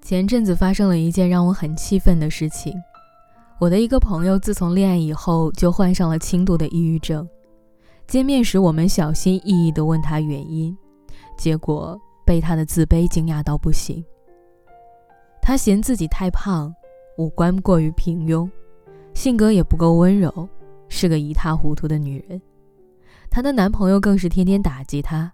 [0.00, 2.74] 前阵子发生了一件让我很气愤的事情。
[3.58, 7.28] 我的一个朋友自从恋爱以后就患上了轻度的抑郁症。
[8.06, 10.74] 见面时，我们小心翼翼地问他原因，
[11.36, 14.02] 结果被他的自卑惊讶到不行。
[15.42, 16.74] 他嫌自己太胖，
[17.18, 18.50] 五官过于平庸，
[19.12, 20.48] 性格也不够温柔，
[20.88, 22.40] 是个一塌糊涂的女人。
[23.28, 25.30] 她的男朋友更是天天打击她，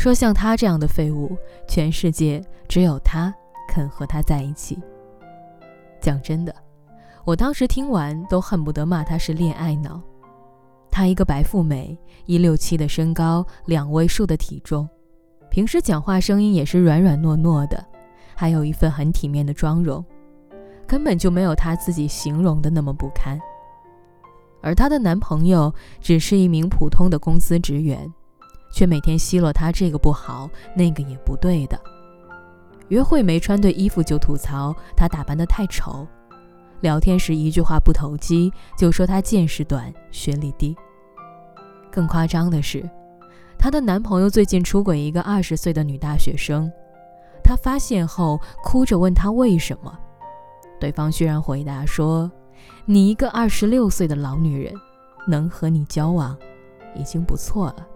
[0.00, 1.36] 说像他这样的废物，
[1.68, 3.30] 全世界只有他
[3.68, 4.78] 肯和他在一起。
[6.00, 6.54] 讲真的。
[7.26, 10.00] 我当时听完都恨不得骂他是恋爱脑。
[10.90, 14.88] 她一个白富美，一六七的身高，两位数的体重，
[15.50, 17.84] 平时讲话声音也是软软糯糯的，
[18.34, 20.02] 还有一份很体面的妆容，
[20.86, 23.38] 根本就没有她自己形容的那么不堪。
[24.62, 25.70] 而她的男朋友
[26.00, 28.10] 只是一名普通的公司职员，
[28.70, 31.78] 却每天奚落她这个不好那个也不对的，
[32.88, 36.06] 约会没穿对衣服就吐槽她打扮得太丑。
[36.80, 40.74] 聊天时一句话不投机，就说她见识短、学历低。
[41.90, 42.88] 更夸张的是，
[43.58, 46.72] 她的男朋友最近出轨一个二十岁的女大学生，
[47.44, 49.98] 她发现后哭着问他为什么，
[50.80, 52.30] 对方居然回答说
[52.86, 54.72] ：“你一个二十六岁的老女人，
[55.28, 56.34] 能和你交往，
[56.94, 57.86] 已经不错了。”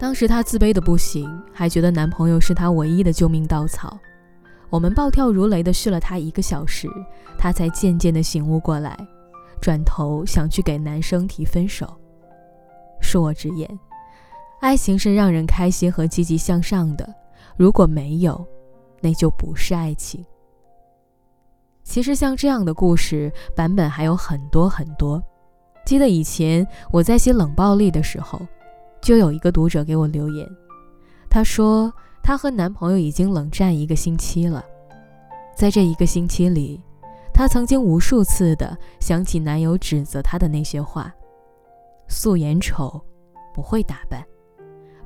[0.00, 3.98] 当时她自卑的不行，还觉得男朋友是她唯一的救命稻草。
[4.70, 6.88] 我们暴跳如雷的训了她一个小时，
[7.36, 8.96] 她才渐渐的醒悟过来，
[9.60, 11.86] 转头想去给男生提分手。
[13.02, 13.68] 恕我直言，
[14.62, 17.06] 爱情是让人开心和积极向上的，
[17.58, 18.42] 如果没有，
[19.02, 20.24] 那就不是爱情。
[21.84, 25.22] 其实像这样的故事版本还有很多很多。
[25.84, 28.40] 记得以前我在写冷暴力的时候，
[29.02, 30.48] 就有一个读者给我留言，
[31.28, 31.92] 他说。
[32.22, 34.62] 她和男朋友已经冷战一个星期了，
[35.56, 36.78] 在这一个星期里，
[37.32, 41.12] 她曾经无数次的想起男友指责她的那些话：
[42.08, 43.00] 素颜丑，
[43.54, 44.22] 不会打扮，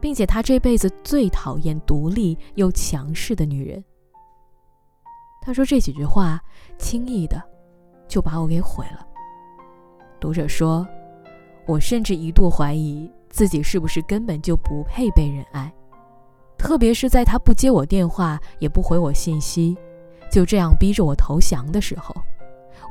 [0.00, 3.82] 并且她这辈子最讨厌独立又强势的女人。
[5.40, 6.42] 她说这几句话
[6.76, 7.40] 轻易的
[8.08, 9.06] 就把我给毁了。
[10.20, 10.86] 读者说，
[11.64, 15.74] 我甚至一度怀疑自己是不是根本就不配被人爱。
[16.56, 19.76] 特别是在他不接我电话，也不回我信息，
[20.30, 22.14] 就这样逼着我投降的时候，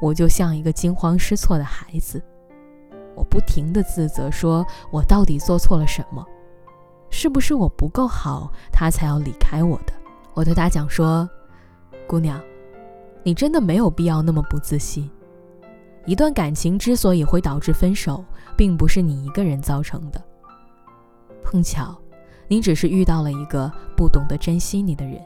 [0.02, 2.22] 我就像一个惊慌失措的孩子。
[3.16, 6.26] 我不停地自责，说我到底做错了什么？
[7.10, 9.94] 是不是我不够好，他才要离开我的？
[10.34, 11.30] 我对他讲说
[12.06, 12.38] ：“姑娘，
[13.24, 15.10] 你真的没有必要那么不自信。
[16.06, 18.26] 一段感情之所以会导致分手，
[18.58, 20.22] 并不是你一个人造成的。
[21.54, 21.96] 碰巧。”
[22.50, 25.20] 你只是遇到了一个不懂得珍惜你的人。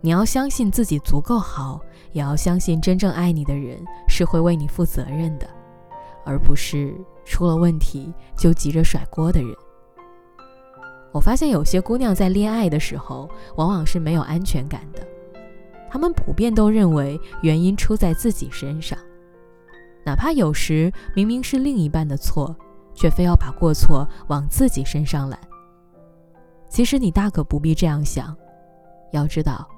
[0.00, 1.80] 你要相信自己足够好，
[2.12, 5.46] 也要相信真正爱你的人是会为你负责任的，
[6.24, 6.92] 而不是
[7.24, 9.54] 出了问题就急着甩锅的人。
[11.12, 15.06] 我发现有些姑娘在恋爱的时候，往往是没有安全感的，
[15.90, 18.98] 她们普遍都认为原因出在自己身上，
[20.04, 22.56] 哪怕有时明明是另一半的错，
[22.94, 25.38] 却非要把过错往自己身上揽。
[26.68, 28.34] 其实你大可不必这样想，
[29.12, 29.68] 要知道，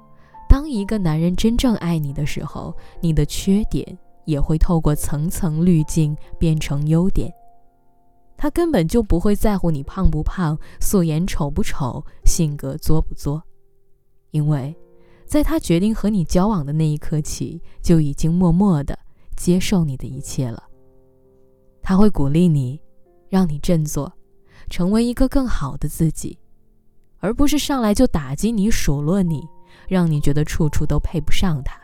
[0.47, 7.33] 当一个男人真正爱你的时候，你的缺点也会透过层层滤镜变成优点。
[8.37, 13.41] 他根本就不会在乎你胖不胖、素颜丑不丑、性格作不作，
[14.31, 14.75] 因为，
[15.25, 18.97] 在他决定和你交往的那一刻起，就已经默默的
[19.37, 20.63] 接受你的一切了。
[21.81, 22.79] 他会鼓励你，
[23.35, 24.09] 让你振作，
[24.69, 26.39] 成为一个更好的自己。
[27.19, 29.45] 而不是上来就打击你、数落你，
[29.89, 31.77] 让你觉得处处都配不上他。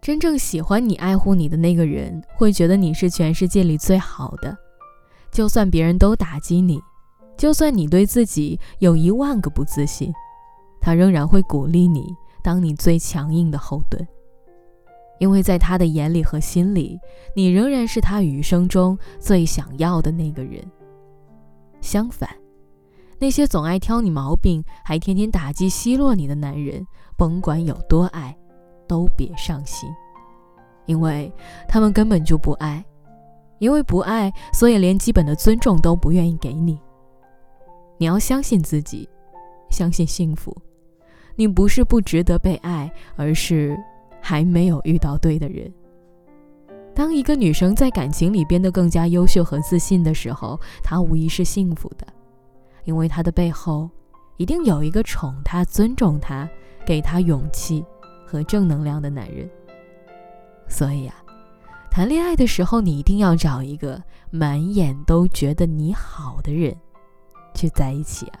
[0.00, 4.56] 真正喜欢你、爱护你的那个人，会觉得你是全世界里最好的。
[5.30, 6.82] 就算别人都打击你，
[7.36, 10.12] 就算你对自己有一万个不自信，
[10.80, 12.12] 他仍然会鼓励你，
[12.42, 14.04] 当你最强硬的后盾。
[15.18, 16.98] 因为在他的眼里和心里，
[17.34, 20.64] 你仍然是他余生中最想要的那个人。
[21.80, 22.28] 相反。
[23.18, 26.84] 那些总爱挑你毛病，还天天打击奚落你的男人，
[27.16, 28.36] 甭管有多爱，
[28.88, 29.88] 都别上心，
[30.86, 31.32] 因为
[31.68, 32.84] 他们根本就不爱，
[33.60, 36.78] 因为不爱，所以连基本的尊重都不愿意给你。
[37.96, 39.08] 你要相信自己，
[39.70, 40.54] 相信幸福。
[41.36, 43.78] 你不是不值得被爱，而是
[44.26, 45.70] 还没有遇到对的人。
[46.94, 52.06] 当一个女生在感情里变得更加优秀和自信的时候，她无疑是幸福的。
[52.84, 53.90] 因为她的背后
[54.38, 56.48] 一定有一个宠她、尊重她、
[56.86, 57.84] 给她勇气
[58.26, 59.48] 和正能量的男人。
[60.68, 61.14] 所以啊，
[61.90, 66.74] 谈恋爱的时候，你一定要找一个满眼都觉得你好的人
[67.54, 68.40] 去在一起啊。